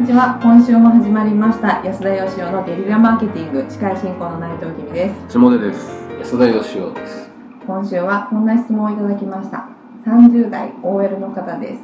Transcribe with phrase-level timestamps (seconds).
[0.00, 0.40] にちは。
[0.42, 1.84] 今週も始まりました。
[1.84, 3.66] 安田義雄のゲリラマーケティング。
[3.68, 5.34] 司会進行の内藤君です。
[5.34, 6.08] 下出です。
[6.18, 7.30] 安田義雄です。
[7.66, 9.68] 今週はこんな質問をいただきました。
[10.06, 11.82] 30代 OL の方です。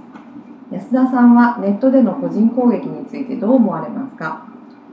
[0.73, 4.47] 安田さんはネットでの個人攻撃についてどう思われますか？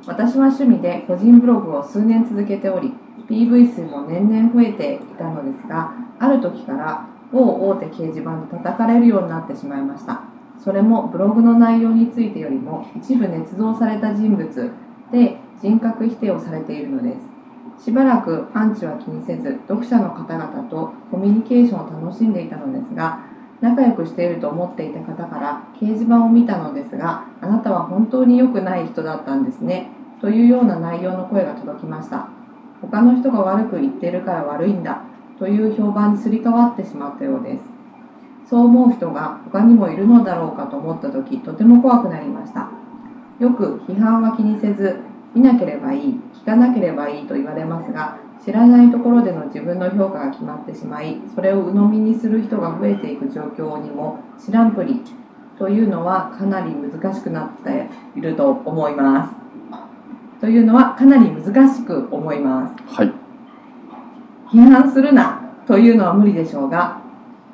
[0.06, 2.94] 私は趣味で個人ブログを数年続けており
[3.30, 10.24] PV 数も年々増えていたのですがある時から某大手掲示板で叩かれるようになってしまいました
[10.60, 14.72] それもブログの内容についてよりも一部捏造された人物
[15.12, 17.34] で人格否定をされているのです。
[17.86, 23.26] しばらくアンチは気にせず読者の方々とコミュニケーションを楽しんでいたのですが
[23.62, 29.90] 仲良くしていると思っていた方から掲示板を見たのですがあなたは本当に良くない人だったんですね
[30.22, 32.28] というような内容の声が届きました。
[32.82, 35.04] 他の人が悪く言ってるから悪いんだ
[35.40, 37.73] という評判にすり替わってしまったようです。
[38.50, 42.70] そう思う人が他にもいるのだろうかと思った時とても怖くなりました。
[43.40, 45.00] よく批判は気にせず
[45.34, 55.02] 見なければいい聞かなければいいと言われますが知らないところでの自分の評価が決まってしまいそれを鵜呑みにする人が増えていく状況にも知らんぷり
[55.58, 59.44] というのはかなり難しくなっていると思います。
[60.42, 62.76] というのはかなり難しく思います。
[62.96, 63.14] はい。
[64.52, 67.03] 批判するなというのは無理でしょうが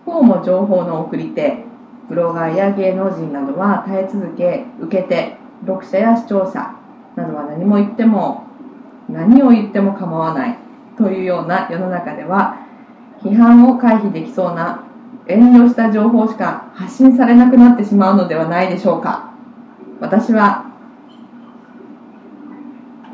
[0.09, 1.63] こうも情報の送り手
[2.09, 6.75] ブロガーや芸能人などは耐え続け受け手読者や視聴者
[7.15, 8.47] などは何も言っても
[9.07, 10.57] 何を言っても構わない
[10.97, 12.57] というような世の中では
[13.21, 14.83] 批判を回避できそうな
[15.27, 19.31] 遠慮した情報しか発信されなくなってしまうのではないでしょうか。
[19.99, 20.65] 私は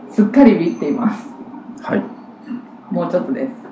[0.10, 1.28] すっかりビビっています。
[1.82, 2.04] はい。
[2.90, 3.65] もうちょっとです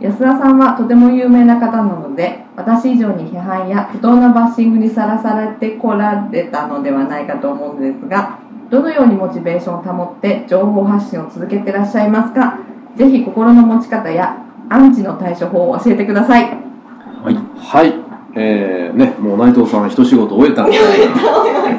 [0.00, 8.38] 安田さんはとても有名な方なので私以上に批判や不当なバッシングにさらされてこられたのではないかと思うんですが
[8.70, 12.58] どのようにモチベーションを保って情報発信を続けてらっしゃいますか？
[12.96, 14.36] ぜひ心の持ち方や
[14.68, 16.44] アンチの対処法を教えてください。
[16.44, 21.14] はい、はい、えー、ねもう内藤さん一仕事終えたみたいな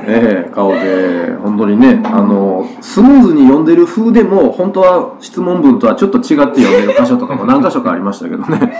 [0.06, 8.74] ええ顔で本当にねあのスムーズに読んでる風でも本当は質問文とはちょっと違って読んでる箇所とかも 何箇所かありましたけどね。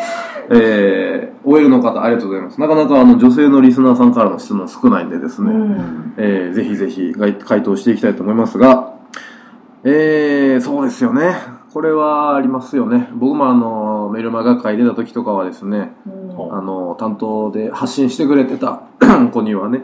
[0.54, 2.60] えー、OL の方ありがとうございます。
[2.60, 6.14] なかなかあの女性のリスナーさんからの質問少ないんでですね、うん。
[6.18, 8.96] えーぜひぜひ回回答していきたいと思いますが、
[9.86, 11.36] えー、そうですよね。
[11.74, 13.10] これはありますよね。
[13.16, 16.58] 僕もあの、メルマガ会出た時とかはですね、うん。
[16.58, 18.84] あの、担当で発信してくれてた
[19.32, 19.84] 子にはね、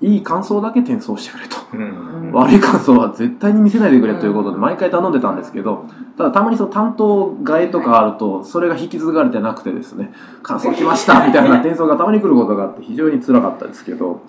[0.00, 1.56] いい感想だけ転送してくれと。
[1.72, 2.32] うん。
[2.32, 5.84] 悪い感想は絶対に見せないでくれということで毎回頼んでたんですけど、
[6.16, 10.12] ただたまにその担当替えとかあると、それが引き継がれてなくてですね、
[10.42, 14.22] 感想来ましたみたいな転送がたまに来ることがあって非常に辛かったですけど、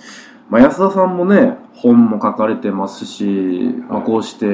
[0.49, 4.45] まあ、安田さんもね、本も書かれてますし、まあ、こうして、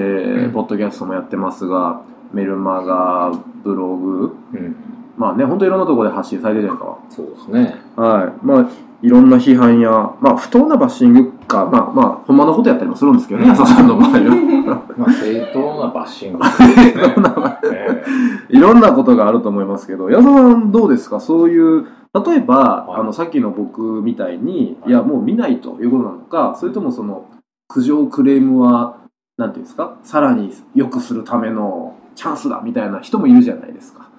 [0.53, 3.31] ポッドキャストもやってますが、メルマガ、
[3.63, 4.75] ブログ、うん。
[5.17, 7.23] まあね、本当いろんなところで発信されてるじゃないですか。
[7.23, 7.81] そうですね。
[7.95, 8.45] はい。
[8.45, 8.65] まあ、
[9.01, 9.89] いろんな批判や、
[10.21, 13.51] まあ、不当なバッシングか、まあまあ、ほんまのことやったりもするんですけどね、うん。
[13.51, 14.83] 安田さんの場合は。
[14.97, 16.39] まあ正当なバッシング。
[16.39, 18.03] ですねえ
[18.49, 21.19] いろんなことがあると思いますけど、安田さんどうですか？
[21.19, 21.85] そういう、
[22.25, 23.01] 例えば、はい。
[23.01, 27.25] あの、さっきの僕みたいに、いや、もう見ないということなのか、それともその、
[27.67, 28.97] 苦情クレームは、
[29.37, 34.09] なんていうんですか、さらに良くするためのチャンスだみたいな人もいるじゃないですか。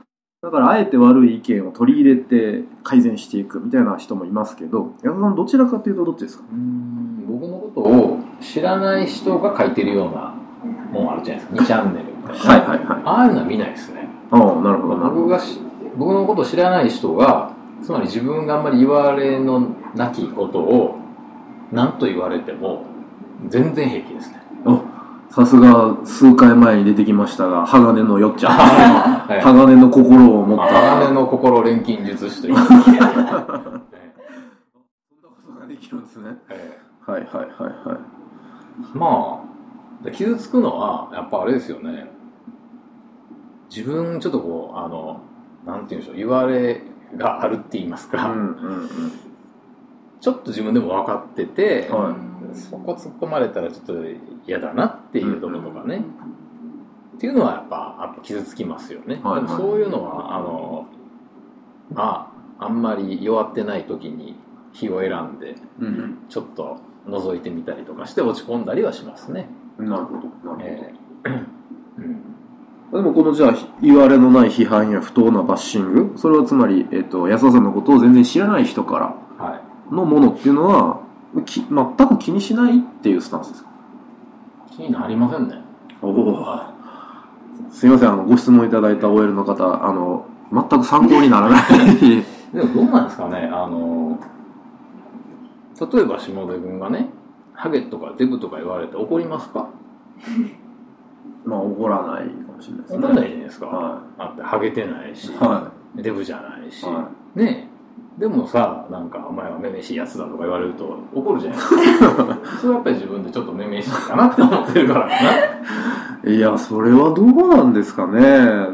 [0.43, 6.44] だから、あえて悪い意見を取り入れて改善していくみたいな人もいますけど、安田さんどちらかというとどっちですか？
[7.28, 10.34] 僕のことを知らない人が書いてるような
[10.93, 13.03] もんあるじゃないですか2チャンネルみたいな、はいはいはい。
[13.05, 15.21] ああいうのは見ないですねああ、なるほどなるほど。
[15.21, 15.60] 僕がし
[15.99, 17.53] 僕のことを知らない人が
[17.83, 20.97] つまり自分があんまり言われのなきことを
[21.71, 22.84] 何と言われても
[23.49, 24.41] 全然平気ですね
[25.31, 28.53] さすが数回前に出てきましたが、鋼のよっちゃん。
[28.59, 30.99] はい鋼の心を持った。
[30.99, 33.63] 鋼の心錬金術師という そんなこと
[35.60, 36.37] ができるんですね。
[36.49, 37.45] えはいはいはい
[37.89, 37.99] はい。
[38.95, 42.10] えまあで傷つくのはやっぱあれですよね
[43.75, 45.21] 自分ちょっとこうあの
[45.66, 46.83] なんて言うんでしょう言われ
[47.16, 48.57] があるって言いますか、うんうん
[50.21, 51.97] ちょっと自分でも分かってて、うん。
[51.97, 52.15] はい。
[52.55, 53.95] そこ突っ込まれたらちょっと
[54.47, 56.03] 嫌だなっていうところとかね、
[57.17, 60.87] っていうのはやっぱやっぱ傷つきますよね、はいはいでもそういうのはあの
[61.93, 64.37] まああんまり弱ってない時に
[64.73, 69.49] 日を選んでうんちょっと覗いてみたりとかして落ち込んだりはしますね、
[69.79, 69.89] うん。
[69.89, 70.19] なるほど。
[70.19, 70.61] なるほど。
[70.63, 70.95] え
[71.25, 71.31] え
[71.99, 72.31] うん
[72.93, 81.01] でもこのじゃあ言われのない批判や不当なバッシングそれはつまり、えっと安田さんのことを全然知らない人からはいのものっていうのは
[81.44, 83.71] き全く気にしないっていうスタンスですか？
[84.71, 85.56] 気になりませんね。
[86.03, 86.60] おお。
[87.71, 91.62] すいませんあのご質問いただいた OL の方あの全く参考にならない。
[92.53, 93.48] でもどうなんですかね？
[93.53, 94.18] あの
[95.92, 97.09] 例えば下出君がね
[97.54, 99.68] ハゲとかデブとか言われて怒りますか？
[101.44, 102.98] まあ怒らないかもしれないですね。
[102.98, 107.70] 怒らないじゃないですか、はだってハゲてないし、はデブじゃないし、はねえ
[108.21, 115.25] でもさなんかお前はめめしいやつだとか言われると怒るじゃないですかそれはやっぱり自分でちょっとめめしいかなって思ってるからか
[116.25, 116.31] な。
[116.31, 118.21] いいやそれはどうなんですかね。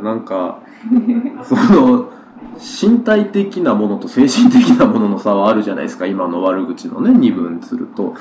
[0.03, 0.59] なんか
[1.45, 2.11] その
[2.59, 6.07] 身体的なものと精神的なものの差はあるじゃないですか。
[6.07, 8.15] 今の悪口のね二分すると。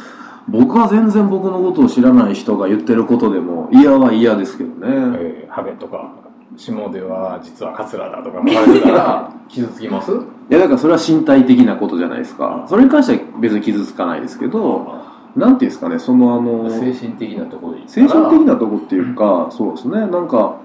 [0.47, 6.11] 僕は全然僕のことを知らない人が言ってることでも嫌は嫌ですけどね、えーハゲとか
[6.55, 10.11] 下では実はカツラだとか言われてたら 傷つきます？
[10.49, 12.65] いやだからそれは身体的なことじゃないですか。
[12.69, 15.01] それに関しては別に傷つかないですけど
[15.35, 19.99] なんていうんですかねそのあの精神的なところで精神的なとこっていうか、そうですね。
[20.07, 20.57] なんか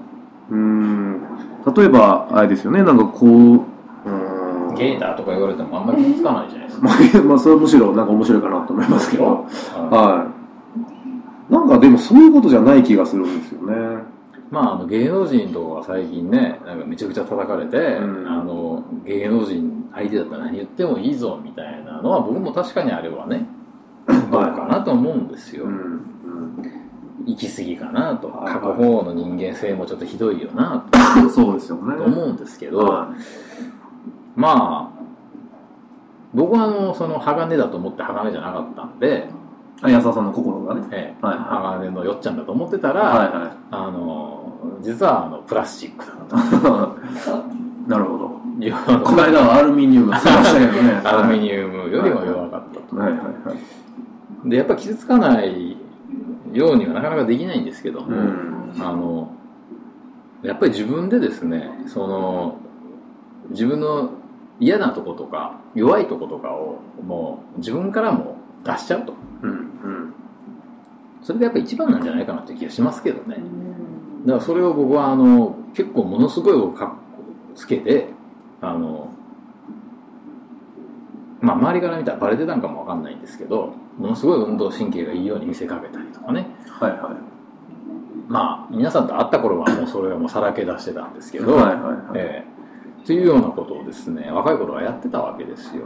[0.50, 1.20] うーん
[1.76, 4.74] 例えばあれですよねなんかこううーん。
[4.74, 9.24] ゲイだとか言われてもあんまり傷つかないじゃないですか、まあ、まあそれはむしろなんか面白いかなと思いますけど。
[9.24, 9.30] は
[9.90, 10.40] はい。
[11.52, 13.72] なんかでもそういうことじゃない気がするんですよね。
[13.74, 13.76] い
[14.50, 18.28] まああの芸能人とかが最近ねなんかめちゃくちゃ叩かれて、うん。
[18.28, 23.46] あの芸能人相手だったら何言ってもいいぞみたいなのは僕も確かにあれはね
[24.06, 26.06] どうかなと思うんですよ、うん
[27.26, 28.28] 行き過ぎかなと。
[28.28, 28.54] はい。
[28.54, 30.86] 過去方の人間性もちょっとひどいよな
[31.16, 31.96] うんそうですよね。
[31.96, 33.14] と思うんですけど、は
[34.34, 35.00] まあ
[36.32, 39.28] 僕はあのその鋼だと思って鋼じゃなかったんで、
[39.88, 40.82] 安田さんの心がね。
[40.92, 41.24] ええ。
[41.24, 48.40] はい鋼のよっちゃんだと思ってたら、はいはあの実はあのプラスチックだとい なるほど。
[49.04, 50.06] この間はアルミニウム。
[50.06, 51.00] っましたけどね。
[51.04, 53.24] アルミニウムよりも弱かったと、はいはいは
[54.44, 54.48] い。
[54.50, 55.76] でやっぱ傷つかない
[56.52, 58.74] ようにはなかなかできないんですけども、うん。
[58.80, 59.30] あの
[60.42, 62.56] やっぱり自分でですねその
[63.50, 64.10] 自分の
[64.58, 69.14] 嫌なとことか弱いとことかをもう自分からも出しちゃうと。
[69.42, 69.69] うんうん
[71.22, 73.36] それがやっぱ一番なんじゃないかなって気がしますけどね。
[74.24, 76.96] だからそれを僕はあの結構ものすごいかっこ
[77.54, 78.08] つけて
[78.60, 79.10] あの
[81.40, 86.46] まあ周りから見たらバレてたんかもわかんないんですけどものすごい運動神経がいいように見せかけたりとかね。
[86.68, 87.00] はいはい。
[88.28, 91.96] まあ皆さんと会った頃はもうそれはもうさらけ出してたんですけど、はいはいはい。
[92.16, 92.44] え
[93.02, 93.06] え。
[93.06, 95.84] というようなことをですね若い頃はやってたわけですよ。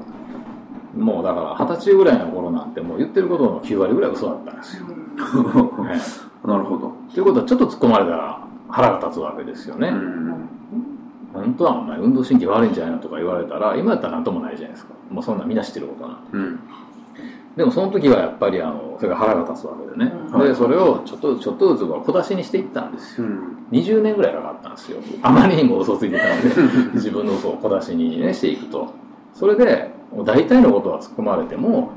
[0.96, 5.03] もうだから二十歳ぐらいの頃なんてもう言ってることの9割ぐらい嘘だったんですよ、ええ
[6.44, 8.38] なるほど、ということはちょっと突っ込まれたら
[8.68, 10.48] 腹が立つわけですよね、うん。
[11.32, 14.94] 本当はお前運動神経悪いんじゃないのとか言われたら今やったら何ともないじゃないですか。
[15.10, 16.60] もうそんなみんな知ってることなんでうん。
[17.56, 20.40] でもその時はやっぱりあのそれが腹が立つわけでね、うん。
[20.46, 23.26] でそれをちょっとちょっとずつ小出しにしていったんですよ。
[23.26, 23.66] うん。
[23.70, 24.98] 20年ぐらいかかったんですよ。
[25.22, 28.88] あまりにも嘘ついてたので 自分の嘘を小出しに、ね、していくと。
[29.32, 29.90] それで
[30.24, 31.90] 大体のことは突っ込まれても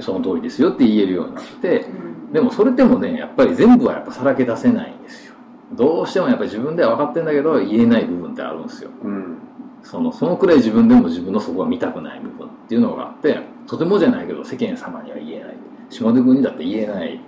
[0.00, 1.84] その通りですよって言えるようになって
[2.32, 5.34] でもそれでもねやっぱり全部はやっぱさらけ出せないんですよ。
[5.74, 8.90] どうしてもやっぱり自分では分かってるんだけど言えない部分ってあるんですよ。
[9.02, 9.38] うん。
[9.82, 15.56] そのそのくらい自分でも自分のそこが見たくない部分っていうのがあってとてもじゃないけど世間様には言えない。
[15.90, 17.20] 島出君にだって言えない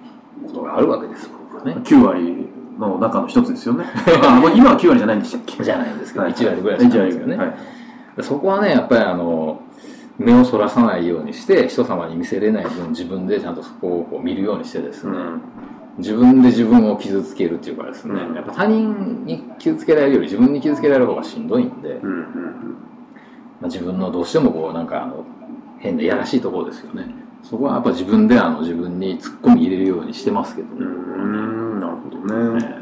[0.46, 1.80] ことがあるわけです僕はね。
[1.82, 2.48] 9割
[2.78, 3.84] の中の一つですよね。
[4.22, 5.62] あ今は9割じゃないんでしたっけ？
[5.62, 7.54] じゃないんですけど、はい1割ぐらいしかないんですよね、はい。
[8.16, 9.60] でそこはねやっぱりあの
[10.18, 15.42] 目をそらさないようにして人様に見せれない分自分でちゃんとそこをこう見るようにしてですね、うん。
[15.98, 18.34] 自分で自分を傷つけるっていうかですね、うん。
[18.34, 22.22] やっぱ他人に傷つけられるより自分に傷つけられる方がしんどいんで、うんうん
[23.60, 25.24] まあ、自分のどうしてもこうなんかあの
[25.80, 27.06] 変でやらしいところですよね。
[27.42, 32.80] そこはやっぱ自分であの自分に突っ込み入れるようにしてますけどね、うんうんなるほどね。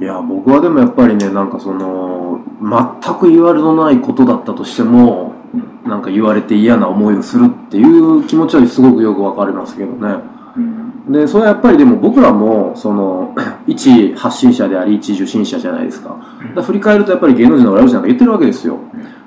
[0.00, 5.33] えいや僕はでもやっぱりねなんかその全く言われのないことだったとしても
[5.86, 10.16] なんか言われて嫌な思いをするっていう気持ちはすごくよくわかりますけどね。
[10.56, 11.12] うん。
[11.12, 13.34] でそれはやっぱりでも僕らもその
[13.66, 16.16] 一発信者であり一受信者じゃないですか。
[16.54, 18.78] だ振り返るとやっぱり芸能人の悪口なんか言ってるわけですよ。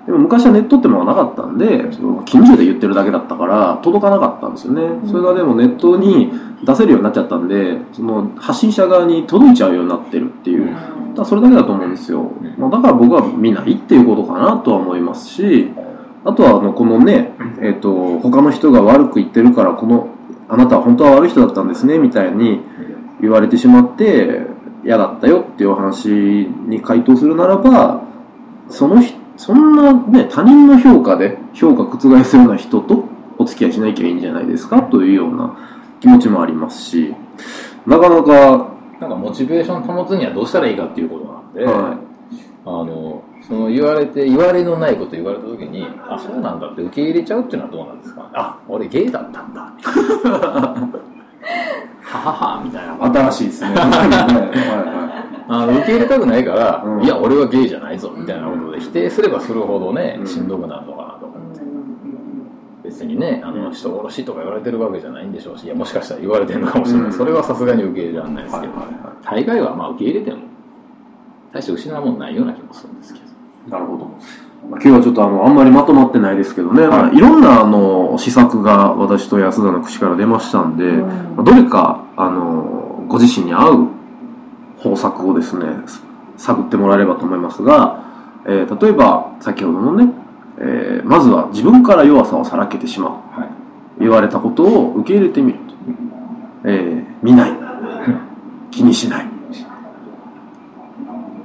[0.07, 6.31] でも昔はネットってものがなかったんでその近所で言ってるだけだったから届かなかったんですよね、それがでもネットに
[6.63, 10.73] 出せるようになっちゃったんでその発信者側に届いちゃうようになってるっていう、
[11.13, 12.23] ただそれだけだと思うんですよ、
[12.57, 15.73] まあ、だから僕は見ないっていうことかなとは思いますし
[16.27, 17.31] あとはあのこのね、
[17.61, 20.09] えっと他の人が悪く言ってるからこの
[20.49, 22.61] あなたは本当は悪い人だったんですねみたいに
[23.21, 24.41] 言われてしまって
[24.83, 28.03] 嫌だったよっていうお話に回答するならば
[28.69, 33.05] その人そんなね他人の評価で評価覆するような人と
[33.37, 35.57] お付き合いしなきゃいいんじゃないですかというような
[36.01, 37.13] 気持ちもありますし
[37.85, 41.97] なかなか、なんかモチベーション保つにはどうしたらいいかっていうことなんで、は
[42.65, 46.19] あのその言われて言われのないこと言われた時にあ。
[46.19, 48.29] そうなんだって受け入れちゃうっていうのはどうなんですか？
[48.33, 48.59] あ。
[48.67, 49.61] 俺ゲイだったんだ。
[52.03, 52.97] はははみたいな。
[53.29, 53.75] 新しいですね。
[55.49, 57.03] あの受け入れたくないから、うん。
[57.03, 60.27] いや俺はゲイじゃないぞみたいなことで否定すればするほどねうん。
[60.27, 61.61] しんどくなるのかなと思って、
[62.83, 67.13] 別にねあの人殺しとか言われてるわけじゃないんでしょうしいやもしかしたら言われてるのかもしれない、うん。
[67.13, 68.51] それはさすがに受け入れられないでい。
[68.51, 68.73] すけど、
[69.23, 70.37] 大概はまあ受け入れても
[71.53, 73.25] 大して失うもんないような気もするんですけど。
[73.25, 73.29] い。
[73.69, 74.05] なるほど。
[74.69, 83.87] まあ今日はちょっとあの、あんまりまとまってないですけどね、はいまあ、いろんなあの、施策が私と安田の口から出ましたんで、うんまあどれか、あの、ご自身に合う
[84.77, 85.65] 方策をですね、
[86.37, 88.03] 探ってもらえればと思いますが、
[88.45, 90.13] えー例えば、先ほどのね、
[90.59, 93.39] えーまずは自分から弱さをさらけてしまう。
[93.39, 93.49] はい
[93.99, 95.73] 言われたことを受け入れてみると。
[96.65, 97.51] えー見ない。
[98.69, 99.27] 気にしない。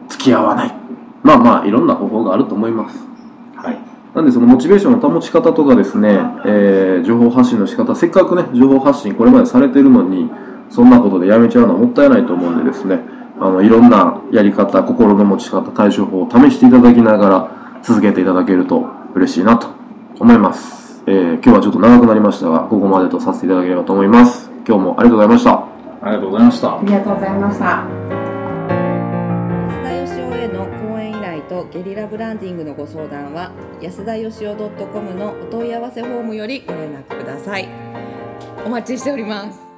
[0.08, 0.81] 付き合わない。
[1.22, 2.98] まあまあ、いろんな方法があると思います。
[3.56, 3.78] はい
[4.14, 10.30] なんでそのモチベーションの保ち方とかですね、えー情報発信の仕方、せっかくね、情報発信これまでされてるのに、
[10.68, 13.00] そんなことでやめちゃうのはもったいないと思うんでですね、
[13.40, 17.48] あの、いろんなやり方、心の持ち方、対処法を試していただきながら
[17.82, 19.68] 続けていただけると嬉しいなと
[20.20, 21.02] 思います。
[21.06, 24.50] えー今日はちょっと長くなりましたが、ここまでとさせていただければと思います。
[24.68, 25.52] 今日もありがとうございました。
[26.02, 28.11] ありがとうございましたありがとうございました。
[31.52, 37.68] とゲリラブランディングのご相談は安田よしお .com のお問い合わせフォームよりご連絡ください。
[38.64, 39.71] お待ちしております。